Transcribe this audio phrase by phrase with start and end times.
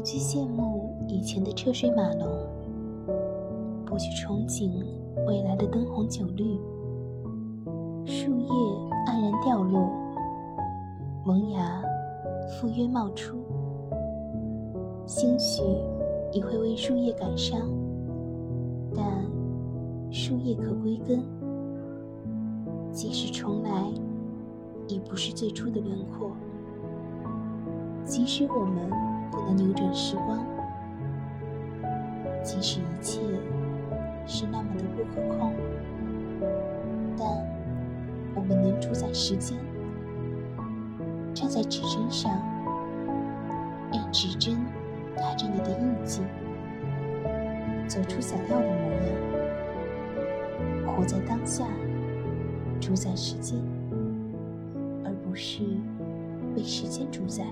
[0.00, 2.26] 不去羡慕以前的车水马龙，
[3.84, 4.82] 不去憧憬
[5.26, 6.58] 未来的灯红酒绿。
[8.06, 8.48] 树叶
[9.06, 9.90] 黯然掉落，
[11.22, 11.82] 萌芽
[12.48, 13.36] 赴约冒出，
[15.04, 15.62] 兴许
[16.32, 17.60] 也会为树叶感伤，
[18.96, 19.04] 但
[20.10, 21.22] 树叶可归根，
[22.90, 23.70] 即使重来，
[24.88, 26.30] 已不是最初的轮廓。
[28.02, 28.90] 即使我们
[29.46, 30.44] 能扭转时光，
[32.42, 33.20] 即使一切
[34.26, 35.52] 是那么的不可控，
[37.18, 37.26] 但
[38.34, 39.58] 我们能主宰时间，
[41.34, 42.30] 站在指针上，
[43.92, 44.56] 让指针
[45.16, 46.22] 踏着你的印记，
[47.88, 48.92] 走出想要的模
[50.84, 51.66] 样，活在当下，
[52.80, 53.58] 主宰时间，
[55.04, 55.64] 而不是
[56.54, 57.44] 被时间主宰。